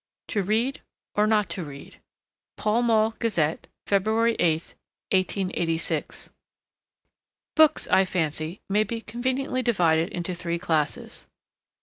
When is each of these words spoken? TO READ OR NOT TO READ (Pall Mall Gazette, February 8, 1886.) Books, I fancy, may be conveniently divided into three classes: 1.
TO 0.27 0.41
READ 0.41 0.81
OR 1.13 1.27
NOT 1.27 1.47
TO 1.47 1.63
READ 1.63 1.97
(Pall 2.57 2.81
Mall 2.81 3.11
Gazette, 3.19 3.67
February 3.85 4.35
8, 4.39 4.73
1886.) 5.11 6.31
Books, 7.55 7.87
I 7.87 8.03
fancy, 8.05 8.61
may 8.67 8.83
be 8.83 9.01
conveniently 9.01 9.61
divided 9.61 10.09
into 10.09 10.33
three 10.33 10.57
classes: 10.57 11.25
1. 11.27 11.33